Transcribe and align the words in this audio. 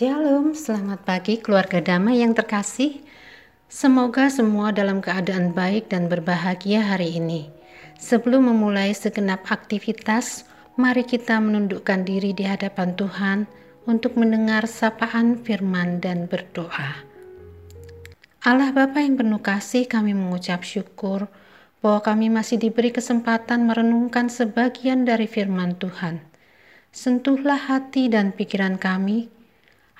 Shalom, 0.00 0.56
selamat 0.56 1.04
pagi 1.04 1.36
keluarga 1.36 1.76
damai 1.76 2.24
yang 2.24 2.32
terkasih. 2.32 3.04
Semoga 3.68 4.32
semua 4.32 4.72
dalam 4.72 5.04
keadaan 5.04 5.52
baik 5.52 5.92
dan 5.92 6.08
berbahagia 6.08 6.80
hari 6.80 7.20
ini. 7.20 7.52
Sebelum 8.00 8.48
memulai 8.48 8.96
segenap 8.96 9.44
aktivitas, 9.52 10.48
mari 10.80 11.04
kita 11.04 11.36
menundukkan 11.36 12.08
diri 12.08 12.32
di 12.32 12.48
hadapan 12.48 12.96
Tuhan 12.96 13.44
untuk 13.84 14.16
mendengar 14.16 14.64
sapaan 14.64 15.36
firman 15.36 16.00
dan 16.00 16.24
berdoa. 16.32 17.04
Allah 18.40 18.72
Bapa 18.72 19.04
yang 19.04 19.20
penuh 19.20 19.44
kasih, 19.44 19.84
kami 19.84 20.16
mengucap 20.16 20.64
syukur 20.64 21.28
bahwa 21.84 22.00
kami 22.00 22.32
masih 22.32 22.56
diberi 22.56 22.88
kesempatan 22.88 23.68
merenungkan 23.68 24.32
sebagian 24.32 25.04
dari 25.04 25.28
firman 25.28 25.76
Tuhan. 25.76 26.24
Sentuhlah 26.88 27.68
hati 27.68 28.08
dan 28.08 28.32
pikiran 28.32 28.80
kami, 28.80 29.28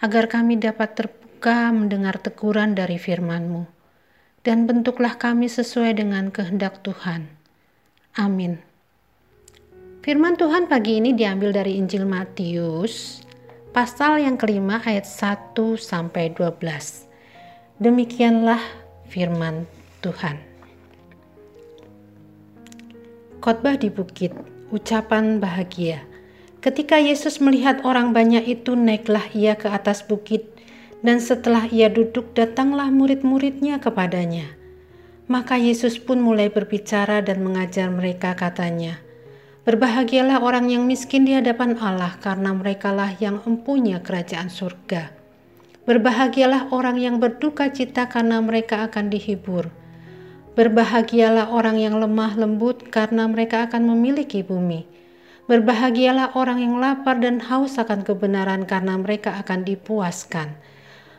agar 0.01 0.33
kami 0.33 0.57
dapat 0.57 0.97
terbuka 0.97 1.69
mendengar 1.73 2.17
teguran 2.17 2.73
dari 2.73 2.97
firman-Mu, 2.97 3.69
dan 4.43 4.65
bentuklah 4.65 5.21
kami 5.21 5.49
sesuai 5.49 6.01
dengan 6.01 6.33
kehendak 6.33 6.81
Tuhan. 6.81 7.29
Amin. 8.17 8.61
Firman 10.01 10.41
Tuhan 10.41 10.65
pagi 10.65 10.97
ini 10.97 11.13
diambil 11.13 11.53
dari 11.53 11.77
Injil 11.77 12.09
Matius, 12.09 13.21
pasal 13.77 14.25
yang 14.25 14.41
kelima 14.41 14.81
ayat 14.81 15.05
1 15.05 15.53
sampai 15.77 16.33
12. 16.33 17.07
Demikianlah 17.77 18.61
firman 19.13 19.69
Tuhan. 20.01 20.41
Khotbah 23.41 23.77
di 23.77 23.89
bukit, 23.89 24.33
ucapan 24.69 25.41
bahagia. 25.41 26.10
Ketika 26.61 27.01
Yesus 27.01 27.41
melihat 27.41 27.81
orang 27.89 28.13
banyak 28.13 28.45
itu, 28.45 28.77
naiklah 28.77 29.33
ia 29.33 29.57
ke 29.57 29.65
atas 29.73 30.05
bukit, 30.05 30.45
dan 31.01 31.17
setelah 31.17 31.65
ia 31.73 31.89
duduk, 31.89 32.37
datanglah 32.37 32.93
murid-muridnya 32.93 33.81
kepadanya. 33.81 34.61
Maka 35.25 35.57
Yesus 35.57 35.97
pun 35.97 36.21
mulai 36.21 36.53
berbicara 36.53 37.25
dan 37.25 37.41
mengajar 37.41 37.89
mereka, 37.89 38.37
katanya, 38.37 39.01
Berbahagialah 39.65 40.45
orang 40.45 40.69
yang 40.69 40.85
miskin 40.85 41.25
di 41.25 41.33
hadapan 41.33 41.81
Allah, 41.81 42.21
karena 42.21 42.53
merekalah 42.53 43.17
yang 43.17 43.41
empunya 43.49 44.05
kerajaan 44.05 44.53
surga. 44.53 45.17
Berbahagialah 45.89 46.77
orang 46.77 47.01
yang 47.01 47.17
berduka 47.25 47.73
cita, 47.73 48.05
karena 48.13 48.37
mereka 48.45 48.85
akan 48.85 49.09
dihibur. 49.09 49.73
Berbahagialah 50.61 51.57
orang 51.57 51.81
yang 51.81 51.97
lemah 51.97 52.37
lembut, 52.37 52.93
karena 52.93 53.25
mereka 53.25 53.65
akan 53.65 53.97
memiliki 53.97 54.45
bumi. 54.45 55.00
Berbahagialah 55.51 56.39
orang 56.39 56.63
yang 56.63 56.79
lapar 56.79 57.19
dan 57.19 57.43
haus 57.43 57.75
akan 57.75 58.07
kebenaran 58.07 58.71
karena 58.71 58.95
mereka 58.95 59.35
akan 59.35 59.67
dipuaskan. 59.67 60.55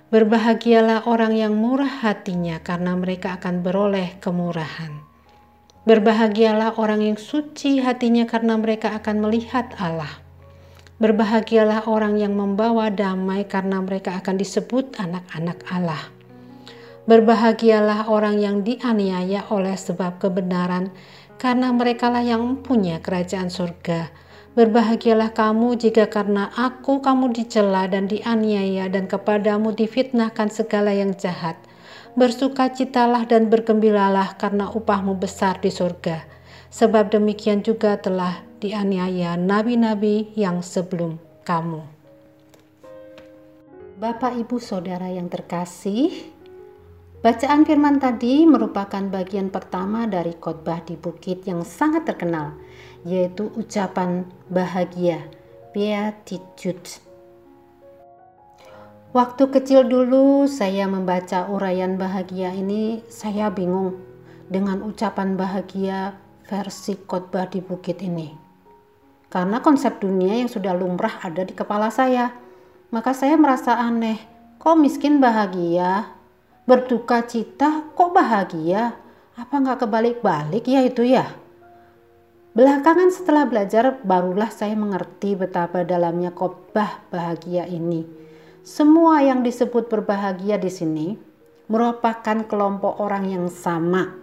Berbahagialah 0.08 1.04
orang 1.04 1.36
yang 1.36 1.52
murah 1.60 2.00
hatinya 2.00 2.64
karena 2.64 2.96
mereka 2.96 3.36
akan 3.36 3.60
beroleh 3.60 4.16
kemurahan. 4.24 5.04
Berbahagialah 5.84 6.80
orang 6.80 7.04
yang 7.04 7.20
suci 7.20 7.84
hatinya 7.84 8.24
karena 8.24 8.56
mereka 8.56 8.96
akan 8.96 9.20
melihat 9.20 9.68
Allah. 9.76 10.24
Berbahagialah 11.04 11.92
orang 11.92 12.16
yang 12.16 12.32
membawa 12.32 12.88
damai 12.88 13.44
karena 13.44 13.84
mereka 13.84 14.16
akan 14.16 14.40
disebut 14.40 14.96
anak-anak 14.96 15.60
Allah. 15.68 16.08
Berbahagialah 17.04 18.08
orang 18.08 18.40
yang 18.40 18.64
dianiaya 18.64 19.44
oleh 19.52 19.76
sebab 19.76 20.24
kebenaran 20.24 20.88
karena 21.42 21.74
merekalah 21.74 22.22
yang 22.22 22.46
mempunyai 22.46 23.02
kerajaan 23.02 23.50
surga. 23.50 24.14
Berbahagialah 24.54 25.34
kamu 25.34 25.74
jika 25.74 26.06
karena 26.06 26.54
aku 26.54 27.02
kamu 27.02 27.34
dicela 27.34 27.90
dan 27.90 28.06
dianiaya 28.06 28.86
dan 28.94 29.10
kepadamu 29.10 29.74
difitnahkan 29.74 30.54
segala 30.54 30.94
yang 30.94 31.18
jahat. 31.18 31.58
Bersukacitalah 32.14 33.26
dan 33.26 33.50
bergembiralah 33.50 34.38
karena 34.38 34.70
upahmu 34.70 35.18
besar 35.18 35.58
di 35.58 35.74
surga. 35.74 36.22
Sebab 36.70 37.10
demikian 37.10 37.66
juga 37.66 37.98
telah 37.98 38.46
dianiaya 38.62 39.34
nabi-nabi 39.34 40.30
yang 40.38 40.62
sebelum 40.62 41.18
kamu. 41.42 41.82
Bapak, 43.98 44.38
Ibu, 44.38 44.62
Saudara 44.62 45.10
yang 45.10 45.32
terkasih, 45.32 46.12
Bacaan 47.22 47.70
firman 47.70 48.02
tadi 48.02 48.50
merupakan 48.50 49.06
bagian 49.06 49.54
pertama 49.54 50.10
dari 50.10 50.34
khotbah 50.34 50.82
di 50.82 50.98
bukit 50.98 51.46
yang 51.46 51.62
sangat 51.62 52.10
terkenal, 52.10 52.58
yaitu 53.06 53.46
ucapan 53.54 54.26
bahagia, 54.50 55.30
beatitude. 55.70 56.98
Waktu 59.14 59.54
kecil 59.54 59.86
dulu 59.86 60.50
saya 60.50 60.90
membaca 60.90 61.46
uraian 61.46 61.94
bahagia 61.94 62.58
ini, 62.58 63.06
saya 63.06 63.54
bingung 63.54 64.02
dengan 64.50 64.82
ucapan 64.82 65.38
bahagia 65.38 66.18
versi 66.50 66.98
khotbah 67.06 67.46
di 67.46 67.62
bukit 67.62 68.02
ini. 68.02 68.34
Karena 69.30 69.62
konsep 69.62 70.02
dunia 70.02 70.42
yang 70.42 70.50
sudah 70.50 70.74
lumrah 70.74 71.22
ada 71.22 71.46
di 71.46 71.54
kepala 71.54 71.94
saya, 71.94 72.34
maka 72.90 73.14
saya 73.14 73.38
merasa 73.38 73.78
aneh, 73.78 74.18
kok 74.58 74.74
miskin 74.74 75.22
bahagia, 75.22 76.18
berduka 76.70 77.26
cita 77.26 77.90
kok 77.98 78.14
bahagia? 78.14 78.94
Apa 79.34 79.58
nggak 79.58 79.82
kebalik-balik 79.82 80.66
ya 80.70 80.86
itu 80.86 81.02
ya? 81.02 81.26
Belakangan 82.54 83.10
setelah 83.10 83.48
belajar 83.48 83.98
barulah 84.04 84.52
saya 84.52 84.76
mengerti 84.78 85.40
betapa 85.40 85.88
dalamnya 85.88 86.36
khotbah 86.36 87.02
bahagia 87.10 87.66
ini. 87.66 88.06
Semua 88.62 89.26
yang 89.26 89.42
disebut 89.42 89.90
berbahagia 89.90 90.62
di 90.62 90.70
sini 90.70 91.08
merupakan 91.72 92.46
kelompok 92.46 93.00
orang 93.02 93.26
yang 93.26 93.46
sama. 93.50 94.14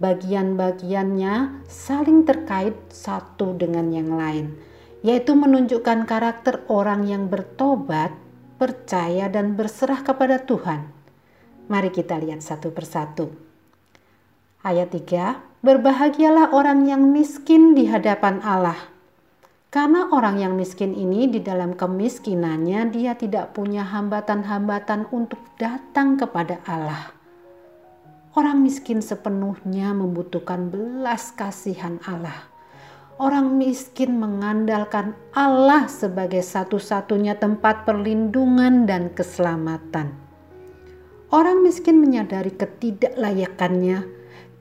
Bagian-bagiannya 0.00 1.66
saling 1.68 2.24
terkait 2.24 2.74
satu 2.90 3.54
dengan 3.54 3.92
yang 3.92 4.10
lain, 4.10 4.56
yaitu 5.04 5.36
menunjukkan 5.36 6.08
karakter 6.08 6.64
orang 6.66 7.06
yang 7.06 7.28
bertobat, 7.28 8.10
percaya 8.56 9.28
dan 9.30 9.54
berserah 9.54 10.00
kepada 10.02 10.42
Tuhan 10.42 10.97
Mari 11.68 11.92
kita 11.92 12.16
lihat 12.16 12.40
satu 12.40 12.72
persatu. 12.72 13.28
Ayat 14.64 14.88
3, 14.88 15.48
Berbahagialah 15.58 16.56
orang 16.56 16.86
yang 16.86 17.12
miskin 17.12 17.74
di 17.74 17.90
hadapan 17.90 18.38
Allah. 18.46 18.78
Karena 19.68 20.08
orang 20.08 20.40
yang 20.40 20.56
miskin 20.56 20.96
ini 20.96 21.28
di 21.28 21.44
dalam 21.44 21.76
kemiskinannya 21.76 22.88
dia 22.88 23.18
tidak 23.18 23.52
punya 23.52 23.84
hambatan-hambatan 23.84 25.12
untuk 25.12 25.42
datang 25.60 26.16
kepada 26.16 26.62
Allah. 26.64 27.12
Orang 28.32 28.62
miskin 28.64 29.02
sepenuhnya 29.04 29.92
membutuhkan 29.92 30.70
belas 30.72 31.36
kasihan 31.36 32.00
Allah. 32.06 32.48
Orang 33.18 33.58
miskin 33.58 34.16
mengandalkan 34.16 35.18
Allah 35.34 35.90
sebagai 35.90 36.40
satu-satunya 36.40 37.34
tempat 37.36 37.82
perlindungan 37.82 38.86
dan 38.86 39.10
keselamatan. 39.10 40.27
Orang 41.28 41.60
miskin 41.60 42.00
menyadari 42.00 42.56
ketidaklayakannya, 42.56 44.08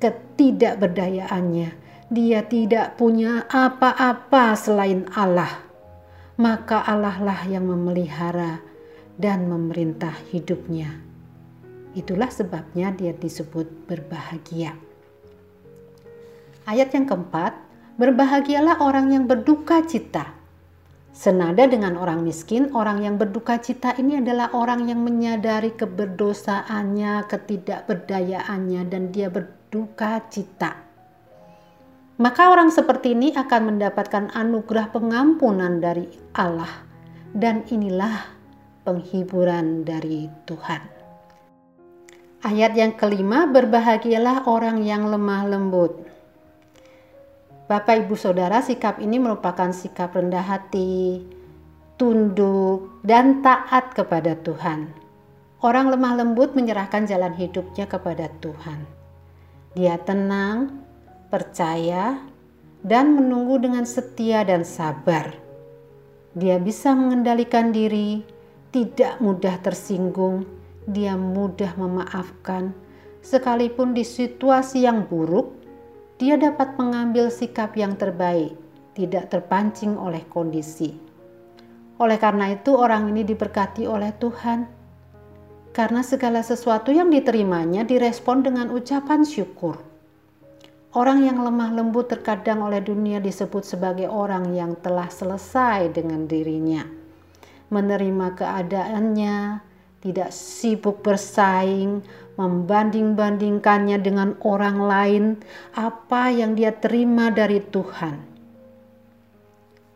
ketidakberdayaannya. 0.04 1.70
Dia 2.08 2.44
tidak 2.48 3.00
punya 3.00 3.48
apa-apa 3.48 4.56
selain 4.56 5.08
Allah. 5.16 5.64
Maka 6.36 6.84
Allah 6.84 7.20
lah 7.20 7.42
yang 7.48 7.68
memelihara 7.72 8.60
dan 9.16 9.48
memerintah 9.48 10.12
hidupnya. 10.32 10.92
Itulah 11.96 12.30
sebabnya 12.30 12.92
dia 12.92 13.16
disebut 13.16 13.88
berbahagia. 13.88 14.76
Ayat 16.68 16.92
yang 16.92 17.08
keempat, 17.08 17.56
berbahagialah 17.96 18.84
orang 18.84 19.16
yang 19.16 19.24
berduka 19.24 19.82
cita 19.88 20.37
Senada 21.18 21.66
dengan 21.66 21.98
orang 21.98 22.22
miskin, 22.22 22.70
orang 22.78 23.02
yang 23.02 23.18
berduka 23.18 23.58
cita 23.58 23.98
ini 23.98 24.22
adalah 24.22 24.54
orang 24.54 24.86
yang 24.86 25.02
menyadari 25.02 25.74
keberdosaannya, 25.74 27.26
ketidakberdayaannya, 27.26 28.86
dan 28.86 29.10
dia 29.10 29.26
berduka 29.34 30.22
cita. 30.30 30.78
Maka 32.22 32.54
orang 32.54 32.70
seperti 32.70 33.18
ini 33.18 33.34
akan 33.34 33.62
mendapatkan 33.74 34.30
anugerah 34.30 34.94
pengampunan 34.94 35.82
dari 35.82 36.06
Allah, 36.38 36.86
dan 37.34 37.66
inilah 37.74 38.22
penghiburan 38.86 39.90
dari 39.90 40.30
Tuhan. 40.46 40.86
Ayat 42.46 42.78
yang 42.78 42.94
kelima, 42.94 43.50
berbahagialah 43.50 44.46
orang 44.46 44.86
yang 44.86 45.10
lemah 45.10 45.50
lembut. 45.50 45.98
Bapak 47.68 48.08
Ibu 48.08 48.16
Saudara, 48.16 48.64
sikap 48.64 49.04
ini 49.04 49.20
merupakan 49.20 49.68
sikap 49.76 50.16
rendah 50.16 50.40
hati, 50.40 51.20
tunduk, 52.00 53.04
dan 53.04 53.44
taat 53.44 53.92
kepada 53.92 54.40
Tuhan. 54.40 54.88
Orang 55.60 55.92
lemah 55.92 56.16
lembut 56.16 56.56
menyerahkan 56.56 57.04
jalan 57.04 57.36
hidupnya 57.36 57.84
kepada 57.84 58.32
Tuhan. 58.40 58.88
Dia 59.76 60.00
tenang, 60.00 60.80
percaya, 61.28 62.24
dan 62.88 63.20
menunggu 63.20 63.60
dengan 63.60 63.84
setia 63.84 64.48
dan 64.48 64.64
sabar. 64.64 65.36
Dia 66.40 66.64
bisa 66.64 66.96
mengendalikan 66.96 67.76
diri, 67.76 68.24
tidak 68.72 69.20
mudah 69.20 69.60
tersinggung, 69.60 70.48
dia 70.88 71.20
mudah 71.20 71.76
memaafkan. 71.76 72.72
Sekalipun 73.20 73.92
di 73.92 74.08
situasi 74.08 74.88
yang 74.88 75.04
buruk, 75.04 75.57
dia 76.18 76.34
dapat 76.34 76.74
mengambil 76.82 77.30
sikap 77.30 77.78
yang 77.78 77.94
terbaik, 77.94 78.58
tidak 78.98 79.30
terpancing 79.30 79.94
oleh 79.94 80.26
kondisi. 80.34 80.98
Oleh 82.02 82.18
karena 82.18 82.58
itu, 82.58 82.74
orang 82.74 83.10
ini 83.14 83.22
diberkati 83.22 83.86
oleh 83.86 84.10
Tuhan, 84.18 84.66
karena 85.78 86.02
segala 86.02 86.42
sesuatu 86.42 86.90
yang 86.90 87.14
diterimanya 87.14 87.86
direspon 87.86 88.42
dengan 88.42 88.74
ucapan 88.74 89.22
syukur. 89.22 89.78
Orang 90.98 91.22
yang 91.22 91.38
lemah 91.46 91.78
lembut 91.78 92.10
terkadang 92.10 92.66
oleh 92.66 92.82
dunia 92.82 93.22
disebut 93.22 93.62
sebagai 93.62 94.10
orang 94.10 94.58
yang 94.58 94.74
telah 94.82 95.14
selesai 95.14 95.94
dengan 95.94 96.26
dirinya, 96.26 96.82
menerima 97.70 98.28
keadaannya, 98.34 99.67
tidak 100.02 100.30
sibuk 100.30 101.02
bersaing, 101.02 102.06
membanding-bandingkannya 102.38 103.98
dengan 103.98 104.38
orang 104.46 104.78
lain, 104.78 105.24
apa 105.74 106.30
yang 106.30 106.54
dia 106.54 106.74
terima 106.78 107.34
dari 107.34 107.58
Tuhan. 107.60 108.22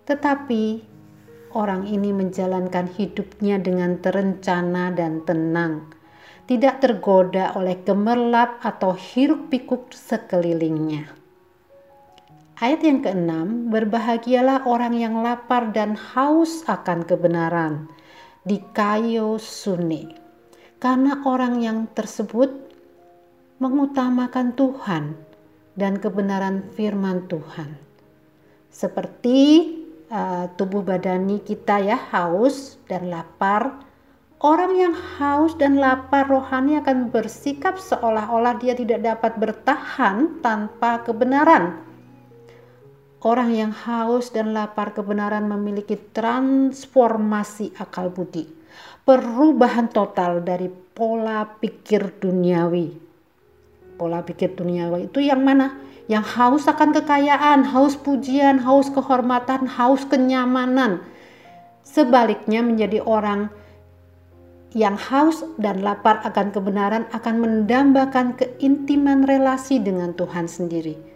Tetapi 0.09 0.63
orang 1.53 1.85
ini 1.85 2.09
menjalankan 2.09 2.89
hidupnya 2.97 3.61
dengan 3.61 4.01
terencana 4.01 4.89
dan 4.91 5.21
tenang 5.23 6.01
tidak 6.51 6.83
tergoda 6.83 7.55
oleh 7.55 7.79
gemerlap 7.79 8.59
atau 8.59 8.91
hiruk-pikuk 8.91 9.95
sekelilingnya. 9.95 11.07
Ayat 12.59 12.83
yang 12.83 12.99
keenam, 12.99 13.71
berbahagialah 13.71 14.67
orang 14.67 14.93
yang 14.93 15.23
lapar 15.23 15.71
dan 15.71 15.95
haus 15.95 16.67
akan 16.67 17.07
kebenaran 17.07 17.87
di 18.41 18.57
kayu 18.73 19.37
suni. 19.37 20.09
Karena 20.81 21.21
orang 21.29 21.61
yang 21.61 21.89
tersebut 21.93 22.49
mengutamakan 23.61 24.57
Tuhan 24.57 25.13
dan 25.77 26.01
kebenaran 26.01 26.65
firman 26.73 27.29
Tuhan. 27.29 27.77
Seperti 28.73 29.39
uh, 30.09 30.49
tubuh 30.57 30.81
badani 30.81 31.37
kita 31.45 31.85
ya 31.85 31.97
haus 32.09 32.81
dan 32.89 33.13
lapar, 33.13 33.77
Orang 34.41 34.73
yang 34.73 34.97
haus 34.97 35.53
dan 35.53 35.77
lapar 35.77 36.25
rohani 36.25 36.73
akan 36.81 37.13
bersikap 37.13 37.77
seolah-olah 37.77 38.57
dia 38.57 38.73
tidak 38.73 39.05
dapat 39.05 39.37
bertahan 39.37 40.41
tanpa 40.41 41.05
kebenaran. 41.05 41.77
Orang 43.21 43.53
yang 43.53 43.69
haus 43.69 44.33
dan 44.33 44.49
lapar 44.49 44.97
kebenaran 44.97 45.45
memiliki 45.45 45.93
transformasi 45.93 47.69
akal 47.77 48.09
budi, 48.09 48.49
perubahan 49.05 49.93
total 49.93 50.41
dari 50.41 50.65
pola 50.73 51.45
pikir 51.45 52.17
duniawi. 52.17 52.97
Pola 53.93 54.25
pikir 54.25 54.57
duniawi 54.57 55.05
itu 55.13 55.21
yang 55.21 55.45
mana? 55.45 55.77
Yang 56.09 56.25
haus 56.33 56.63
akan 56.65 56.97
kekayaan, 56.97 57.61
haus 57.69 57.93
pujian, 57.93 58.57
haus 58.57 58.89
kehormatan, 58.89 59.69
haus 59.69 60.01
kenyamanan. 60.09 61.05
Sebaliknya 61.85 62.65
menjadi 62.65 63.05
orang 63.05 63.53
yang 64.73 64.97
haus 64.97 65.45
dan 65.61 65.85
lapar 65.85 66.25
akan 66.25 66.49
kebenaran 66.49 67.05
akan 67.13 67.37
mendambakan 67.37 68.33
keintiman 68.33 69.29
relasi 69.29 69.77
dengan 69.77 70.17
Tuhan 70.17 70.49
sendiri. 70.49 71.10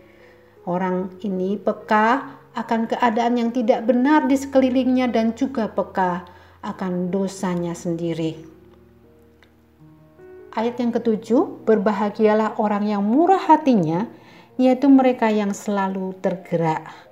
Orang 0.65 1.17
ini 1.21 1.61
peka 1.61 2.37
akan 2.57 2.89
keadaan 2.89 3.37
yang 3.37 3.49
tidak 3.53 3.85
benar 3.85 4.25
di 4.25 4.33
sekelilingnya 4.33 5.07
dan 5.13 5.37
juga 5.37 5.69
peka 5.69 6.25
akan 6.65 7.13
dosanya 7.13 7.77
sendiri. 7.77 8.41
Ayat 10.55 10.81
yang 10.81 10.89
ketujuh, 10.89 11.67
berbahagialah 11.67 12.57
orang 12.57 12.89
yang 12.89 13.03
murah 13.05 13.41
hatinya, 13.41 14.09
yaitu 14.55 14.87
mereka 14.89 15.29
yang 15.29 15.51
selalu 15.51 16.15
tergerak 16.23 17.05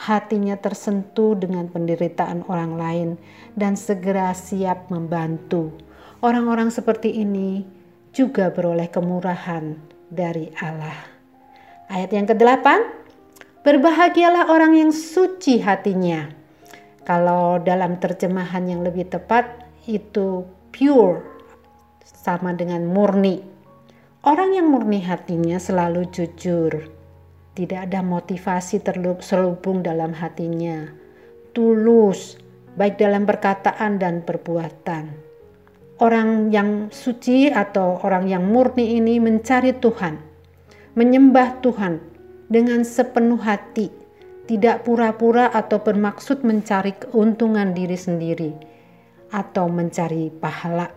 hatinya 0.00 0.56
tersentuh 0.56 1.36
dengan 1.36 1.68
penderitaan 1.68 2.48
orang 2.48 2.80
lain 2.80 3.08
dan 3.52 3.76
segera 3.76 4.32
siap 4.32 4.88
membantu. 4.88 5.76
Orang-orang 6.24 6.72
seperti 6.72 7.20
ini 7.20 7.68
juga 8.16 8.48
beroleh 8.48 8.88
kemurahan 8.88 9.76
dari 10.08 10.48
Allah. 10.56 11.09
Ayat 11.90 12.14
yang 12.14 12.30
ke-8, 12.30 12.66
berbahagialah 13.66 14.46
orang 14.46 14.78
yang 14.78 14.94
suci 14.94 15.58
hatinya. 15.58 16.30
Kalau 17.02 17.58
dalam 17.58 17.98
terjemahan 17.98 18.70
yang 18.70 18.86
lebih 18.86 19.10
tepat 19.10 19.66
itu 19.90 20.46
pure 20.70 21.26
sama 22.06 22.54
dengan 22.54 22.86
murni. 22.86 23.42
Orang 24.22 24.54
yang 24.54 24.70
murni 24.70 25.02
hatinya 25.02 25.58
selalu 25.58 26.06
jujur 26.14 27.00
tidak 27.58 27.90
ada 27.90 28.00
motivasi 28.06 28.78
terselubung 28.78 29.82
dalam 29.82 30.14
hatinya. 30.14 30.86
Tulus, 31.50 32.38
baik 32.78 33.02
dalam 33.02 33.26
perkataan 33.26 33.98
dan 33.98 34.22
perbuatan. 34.22 35.10
Orang 35.98 36.54
yang 36.54 36.88
suci 36.94 37.50
atau 37.50 37.98
orang 38.06 38.30
yang 38.30 38.46
murni 38.46 38.96
ini 38.96 39.18
mencari 39.18 39.76
Tuhan, 39.76 40.29
menyembah 40.98 41.62
Tuhan 41.62 42.02
dengan 42.50 42.82
sepenuh 42.82 43.38
hati, 43.38 43.90
tidak 44.50 44.82
pura-pura 44.82 45.46
atau 45.54 45.78
bermaksud 45.78 46.42
mencari 46.42 46.98
keuntungan 46.98 47.70
diri 47.70 47.94
sendiri 47.94 48.50
atau 49.30 49.70
mencari 49.70 50.34
pahala. 50.34 50.90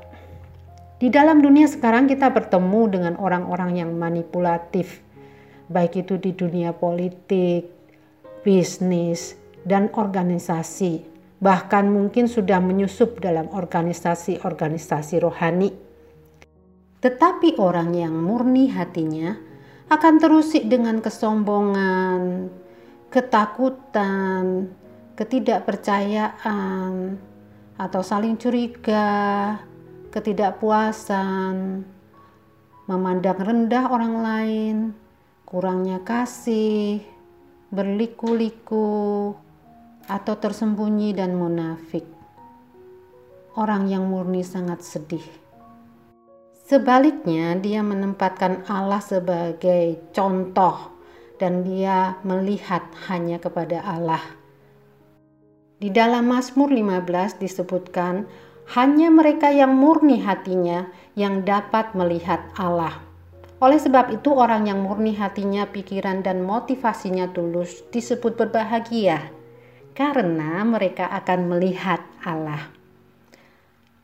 Di 0.98 1.12
dalam 1.14 1.44
dunia 1.44 1.70
sekarang 1.70 2.10
kita 2.10 2.34
bertemu 2.34 2.82
dengan 2.90 3.14
orang-orang 3.22 3.78
yang 3.78 3.92
manipulatif, 3.94 5.06
baik 5.70 6.02
itu 6.08 6.18
di 6.18 6.34
dunia 6.34 6.74
politik, 6.74 7.70
bisnis, 8.42 9.38
dan 9.62 9.94
organisasi. 9.94 11.06
Bahkan 11.44 11.92
mungkin 11.92 12.32
sudah 12.32 12.64
menyusup 12.64 13.20
dalam 13.20 13.52
organisasi-organisasi 13.52 15.16
rohani. 15.20 15.76
Tetapi 17.04 17.60
orang 17.60 17.92
yang 18.00 18.16
murni 18.16 18.72
hatinya 18.72 19.53
akan 19.92 20.20
terusik 20.20 20.70
dengan 20.70 21.02
kesombongan, 21.04 22.50
ketakutan, 23.12 24.72
ketidakpercayaan, 25.20 27.18
atau 27.76 28.02
saling 28.06 28.38
curiga, 28.40 29.60
ketidakpuasan, 30.14 31.84
memandang 32.86 33.40
rendah 33.42 33.90
orang 33.92 34.16
lain, 34.22 34.94
kurangnya 35.44 36.00
kasih, 36.06 37.02
berliku-liku, 37.74 39.34
atau 40.08 40.36
tersembunyi 40.36 41.16
dan 41.16 41.36
munafik. 41.36 42.04
Orang 43.54 43.88
yang 43.88 44.10
murni 44.10 44.42
sangat 44.42 44.82
sedih. 44.82 45.43
Sebaliknya, 46.74 47.54
dia 47.62 47.86
menempatkan 47.86 48.66
Allah 48.66 48.98
sebagai 48.98 50.10
contoh 50.10 50.90
dan 51.38 51.62
dia 51.62 52.18
melihat 52.26 52.82
hanya 53.06 53.38
kepada 53.38 53.78
Allah. 53.86 54.26
Di 55.78 55.94
dalam 55.94 56.26
Mazmur 56.34 56.74
15 56.74 57.38
disebutkan, 57.38 58.26
hanya 58.74 59.14
mereka 59.14 59.54
yang 59.54 59.78
murni 59.78 60.26
hatinya 60.26 60.90
yang 61.14 61.46
dapat 61.46 61.94
melihat 61.94 62.42
Allah. 62.58 63.06
Oleh 63.62 63.78
sebab 63.78 64.10
itu 64.10 64.34
orang 64.34 64.66
yang 64.66 64.82
murni 64.82 65.14
hatinya, 65.14 65.70
pikiran 65.70 66.26
dan 66.26 66.42
motivasinya 66.42 67.30
tulus 67.38 67.86
disebut 67.94 68.34
berbahagia 68.34 69.30
karena 69.94 70.66
mereka 70.66 71.06
akan 71.22 71.54
melihat 71.54 72.02
Allah. 72.26 72.66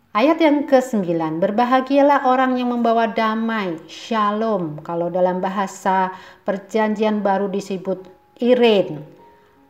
Ayat 0.09 0.41
yang 0.41 0.65
ke-9, 0.65 1.05
berbahagialah 1.37 2.25
orang 2.25 2.57
yang 2.57 2.73
membawa 2.73 3.13
damai, 3.13 3.77
shalom. 3.85 4.81
Kalau 4.81 5.13
dalam 5.13 5.37
bahasa 5.37 6.09
perjanjian 6.49 7.21
baru 7.21 7.45
disebut 7.45 8.09
iren. 8.41 9.05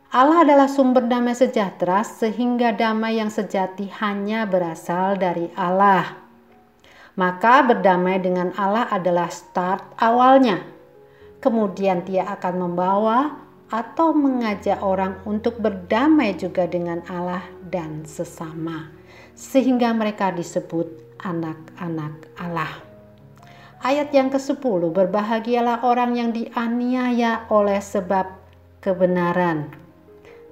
Allah 0.08 0.40
adalah 0.48 0.64
sumber 0.64 1.04
damai 1.04 1.36
sejahtera 1.36 2.00
sehingga 2.00 2.72
damai 2.72 3.20
yang 3.20 3.28
sejati 3.28 3.92
hanya 4.00 4.48
berasal 4.48 5.20
dari 5.20 5.52
Allah. 5.60 6.08
Maka 7.20 7.60
berdamai 7.60 8.16
dengan 8.24 8.56
Allah 8.56 8.88
adalah 8.88 9.28
start 9.28 9.92
awalnya. 10.00 10.64
Kemudian 11.44 12.08
dia 12.08 12.24
akan 12.24 12.54
membawa 12.64 13.36
atau 13.68 14.16
mengajak 14.16 14.80
orang 14.80 15.20
untuk 15.28 15.60
berdamai 15.60 16.32
juga 16.32 16.64
dengan 16.64 17.04
Allah 17.12 17.44
dan 17.60 18.08
sesama. 18.08 18.99
Sehingga 19.34 19.92
mereka 19.96 20.34
disebut 20.34 21.18
anak-anak 21.20 22.30
Allah. 22.40 22.72
Ayat 23.80 24.12
yang 24.12 24.28
ke-10, 24.28 24.92
berbahagialah 24.92 25.80
orang 25.88 26.12
yang 26.12 26.30
dianiaya 26.36 27.48
oleh 27.48 27.80
sebab 27.80 28.28
kebenaran. 28.84 29.72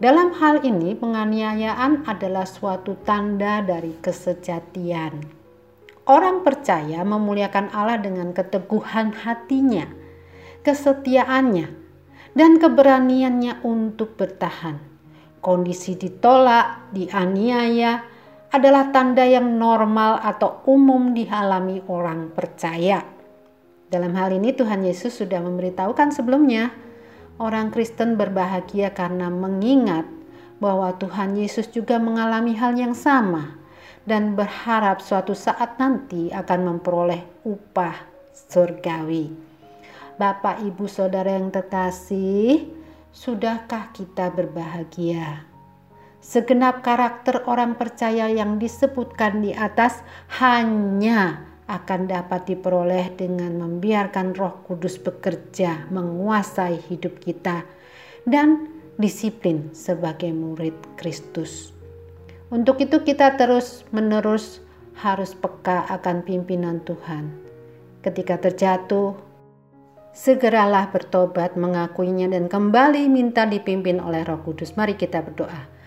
Dalam 0.00 0.32
hal 0.38 0.64
ini, 0.64 0.96
penganiayaan 0.96 2.08
adalah 2.08 2.48
suatu 2.48 2.96
tanda 3.04 3.60
dari 3.60 3.98
kesejatian. 4.00 5.28
Orang 6.08 6.40
percaya 6.40 7.04
memuliakan 7.04 7.68
Allah 7.68 8.00
dengan 8.00 8.32
keteguhan 8.32 9.12
hatinya, 9.12 9.84
kesetiaannya, 10.64 11.68
dan 12.32 12.56
keberaniannya 12.56 13.60
untuk 13.60 14.16
bertahan. 14.16 14.80
Kondisi 15.44 16.00
ditolak, 16.00 16.96
dianiaya 16.96 18.08
adalah 18.48 18.88
tanda 18.94 19.24
yang 19.24 19.60
normal 19.60 20.20
atau 20.24 20.64
umum 20.64 21.12
dialami 21.12 21.84
orang 21.88 22.32
percaya. 22.32 23.04
Dalam 23.88 24.12
hal 24.16 24.32
ini, 24.36 24.52
Tuhan 24.52 24.84
Yesus 24.84 25.20
sudah 25.20 25.40
memberitahukan 25.40 26.12
sebelumnya 26.12 26.72
Orang 27.38 27.70
Kristen 27.70 28.18
berbahagia 28.18 28.90
karena 28.90 29.30
mengingat 29.30 30.02
bahwa 30.58 30.90
Tuhan 30.98 31.38
Yesus 31.38 31.70
juga 31.70 31.94
mengalami 32.02 32.50
hal 32.58 32.74
yang 32.74 32.98
sama 32.98 33.54
dan 34.10 34.34
berharap 34.34 34.98
suatu 34.98 35.38
saat 35.38 35.78
nanti 35.78 36.34
akan 36.34 36.60
memperoleh 36.74 37.46
upah 37.46 37.94
surgawi. 38.34 39.30
Bapak, 40.18 40.66
Ibu, 40.66 40.90
Saudara 40.90 41.38
yang 41.38 41.54
terkasih, 41.54 42.74
sudahkah 43.14 43.94
kita 43.94 44.34
berbahagia? 44.34 45.47
Segenap 46.28 46.84
karakter 46.84 47.40
orang 47.48 47.80
percaya 47.80 48.28
yang 48.28 48.60
disebutkan 48.60 49.40
di 49.40 49.56
atas 49.56 50.04
hanya 50.36 51.40
akan 51.64 52.04
dapat 52.04 52.52
diperoleh 52.52 53.16
dengan 53.16 53.56
membiarkan 53.56 54.36
Roh 54.36 54.60
Kudus 54.68 55.00
bekerja, 55.00 55.88
menguasai 55.88 56.84
hidup 56.92 57.16
kita, 57.24 57.64
dan 58.28 58.68
disiplin 59.00 59.72
sebagai 59.72 60.28
murid 60.28 60.76
Kristus. 61.00 61.72
Untuk 62.52 62.84
itu, 62.84 63.00
kita 63.00 63.40
terus-menerus 63.40 64.60
harus 65.00 65.32
peka 65.32 65.88
akan 65.88 66.28
pimpinan 66.28 66.84
Tuhan. 66.84 67.32
Ketika 68.04 68.36
terjatuh, 68.36 69.16
segeralah 70.12 70.92
bertobat, 70.92 71.56
mengakuinya, 71.56 72.28
dan 72.28 72.52
kembali 72.52 73.08
minta 73.08 73.48
dipimpin 73.48 73.96
oleh 73.96 74.28
Roh 74.28 74.44
Kudus. 74.44 74.76
Mari 74.76 74.92
kita 74.92 75.24
berdoa. 75.24 75.77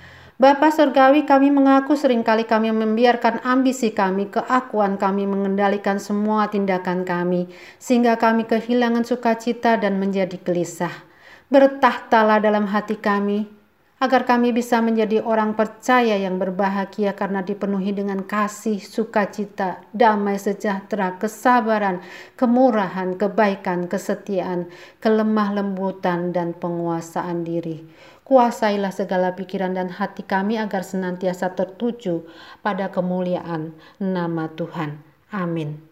Bapa 0.42 0.74
Surgawi 0.74 1.30
kami 1.30 1.54
mengaku 1.54 1.94
sering 1.94 2.26
kali 2.26 2.50
kami 2.50 2.74
membiarkan 2.74 3.46
ambisi 3.46 3.94
kami, 3.94 4.34
keakuan 4.34 4.98
kami 4.98 5.30
mengendalikan 5.30 6.02
semua 6.02 6.50
tindakan 6.50 7.06
kami, 7.06 7.46
sehingga 7.78 8.18
kami 8.18 8.50
kehilangan 8.50 9.06
sukacita 9.06 9.78
dan 9.78 10.02
menjadi 10.02 10.42
gelisah. 10.42 11.06
Bertahtalah 11.54 12.42
dalam 12.42 12.66
hati 12.74 12.98
kami, 12.98 13.46
agar 14.02 14.26
kami 14.26 14.50
bisa 14.50 14.82
menjadi 14.82 15.22
orang 15.22 15.54
percaya 15.54 16.18
yang 16.18 16.42
berbahagia 16.42 17.14
karena 17.14 17.46
dipenuhi 17.46 17.94
dengan 17.94 18.26
kasih, 18.26 18.82
sukacita, 18.82 19.86
damai 19.94 20.42
sejahtera, 20.42 21.22
kesabaran, 21.22 22.02
kemurahan, 22.34 23.14
kebaikan, 23.14 23.86
kesetiaan, 23.86 24.74
kelemah 24.98 25.54
lembutan, 25.54 26.34
dan 26.34 26.58
penguasaan 26.58 27.46
diri. 27.46 27.86
Kuasailah 28.26 28.90
segala 28.90 29.38
pikiran 29.38 29.78
dan 29.78 29.94
hati 29.94 30.26
kami 30.26 30.58
agar 30.58 30.82
senantiasa 30.82 31.54
tertuju 31.54 32.26
pada 32.66 32.90
kemuliaan 32.90 33.78
nama 34.02 34.50
Tuhan. 34.50 34.98
Amin. 35.30 35.91